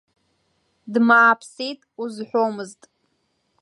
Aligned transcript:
Дмааԥсеит 0.93 1.81
узҳәомызт. 2.01 2.81